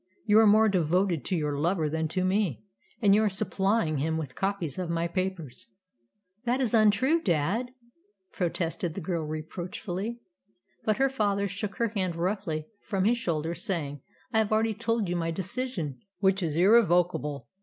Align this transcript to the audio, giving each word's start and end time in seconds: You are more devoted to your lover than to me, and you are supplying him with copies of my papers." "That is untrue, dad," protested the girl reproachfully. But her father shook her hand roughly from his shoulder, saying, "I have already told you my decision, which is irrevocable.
You 0.25 0.39
are 0.39 0.47
more 0.47 0.67
devoted 0.67 1.23
to 1.25 1.35
your 1.35 1.51
lover 1.59 1.87
than 1.87 2.07
to 2.07 2.25
me, 2.25 2.63
and 3.03 3.13
you 3.13 3.21
are 3.23 3.29
supplying 3.29 3.99
him 3.99 4.17
with 4.17 4.33
copies 4.33 4.79
of 4.79 4.89
my 4.89 5.07
papers." 5.07 5.67
"That 6.43 6.59
is 6.59 6.73
untrue, 6.73 7.21
dad," 7.21 7.69
protested 8.31 8.95
the 8.95 9.01
girl 9.01 9.23
reproachfully. 9.23 10.19
But 10.85 10.97
her 10.97 11.07
father 11.09 11.47
shook 11.47 11.75
her 11.75 11.89
hand 11.89 12.15
roughly 12.15 12.65
from 12.81 13.03
his 13.05 13.19
shoulder, 13.19 13.53
saying, 13.53 14.01
"I 14.33 14.39
have 14.39 14.51
already 14.51 14.73
told 14.73 15.07
you 15.07 15.15
my 15.15 15.29
decision, 15.29 15.99
which 16.19 16.41
is 16.41 16.55
irrevocable. 16.57 17.47